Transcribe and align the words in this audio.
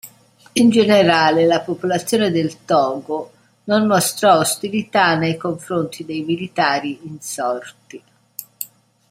In 0.53 0.71
generale, 0.71 1.45
la 1.45 1.61
popolazione 1.61 2.31
del 2.31 2.65
Togo 2.65 3.31
non 3.65 3.85
mostrò 3.85 4.39
ostilità 4.39 5.13
nei 5.15 5.37
confronti 5.37 6.03
dei 6.05 6.23
militari 6.23 6.99
insorti. 7.05 8.03